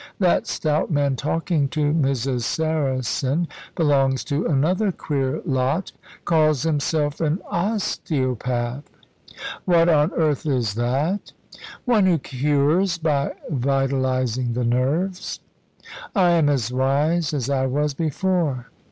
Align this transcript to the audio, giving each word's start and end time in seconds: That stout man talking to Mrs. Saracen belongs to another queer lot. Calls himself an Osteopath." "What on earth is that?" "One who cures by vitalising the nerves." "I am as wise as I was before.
That 0.17 0.47
stout 0.47 0.89
man 0.89 1.15
talking 1.15 1.67
to 1.67 1.93
Mrs. 1.93 2.41
Saracen 2.41 3.47
belongs 3.75 4.23
to 4.23 4.47
another 4.47 4.91
queer 4.91 5.43
lot. 5.45 5.91
Calls 6.25 6.63
himself 6.63 7.21
an 7.21 7.39
Osteopath." 7.51 8.89
"What 9.65 9.89
on 9.89 10.11
earth 10.13 10.47
is 10.47 10.73
that?" 10.73 11.33
"One 11.85 12.07
who 12.07 12.17
cures 12.17 12.97
by 12.97 13.33
vitalising 13.47 14.53
the 14.55 14.65
nerves." 14.65 15.39
"I 16.15 16.31
am 16.31 16.49
as 16.49 16.73
wise 16.73 17.31
as 17.31 17.47
I 17.47 17.67
was 17.67 17.93
before. 17.93 18.71